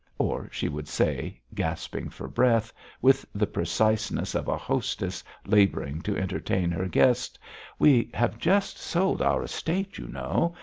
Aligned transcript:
Or 0.17 0.49
she 0.51 0.67
would 0.67 0.87
say, 0.87 1.39
gasping 1.53 2.09
for 2.09 2.27
breath, 2.27 2.73
with 3.03 3.23
the 3.35 3.45
preciseness 3.45 4.33
of 4.33 4.47
a 4.47 4.57
hostess 4.57 5.23
labouring 5.45 6.01
to 6.01 6.17
entertain 6.17 6.71
her 6.71 6.87
guest: 6.87 7.37
"We 7.77 8.09
have 8.15 8.39
just 8.39 8.79
sold 8.79 9.21
our 9.21 9.43
estate, 9.43 9.99
you 9.99 10.07
know. 10.07 10.55